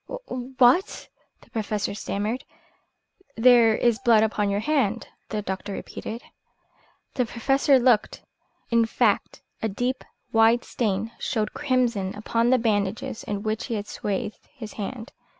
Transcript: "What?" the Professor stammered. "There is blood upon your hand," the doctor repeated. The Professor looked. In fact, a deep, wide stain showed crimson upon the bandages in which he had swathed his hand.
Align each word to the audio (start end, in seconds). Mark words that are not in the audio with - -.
"What?" 0.25 1.09
the 1.43 1.51
Professor 1.51 1.93
stammered. 1.93 2.43
"There 3.37 3.75
is 3.75 3.99
blood 3.99 4.23
upon 4.23 4.49
your 4.49 4.61
hand," 4.61 5.07
the 5.29 5.43
doctor 5.43 5.73
repeated. 5.73 6.23
The 7.13 7.25
Professor 7.27 7.77
looked. 7.77 8.23
In 8.71 8.87
fact, 8.87 9.43
a 9.61 9.69
deep, 9.69 10.03
wide 10.31 10.63
stain 10.63 11.11
showed 11.19 11.53
crimson 11.53 12.15
upon 12.15 12.49
the 12.49 12.57
bandages 12.57 13.23
in 13.25 13.43
which 13.43 13.65
he 13.67 13.75
had 13.75 13.85
swathed 13.87 14.39
his 14.55 14.73
hand. 14.73 15.11